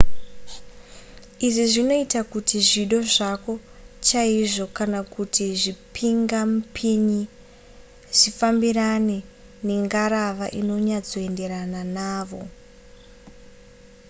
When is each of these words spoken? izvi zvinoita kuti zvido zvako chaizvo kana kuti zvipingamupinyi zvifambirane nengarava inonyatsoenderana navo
izvi 1.45 1.65
zvinoita 1.73 2.19
kuti 2.33 2.57
zvido 2.69 2.99
zvako 3.15 3.53
chaizvo 4.07 4.65
kana 4.77 4.99
kuti 5.15 5.43
zvipingamupinyi 5.61 7.23
zvifambirane 8.17 9.17
nengarava 9.67 10.45
inonyatsoenderana 10.59 11.81
navo 11.95 12.41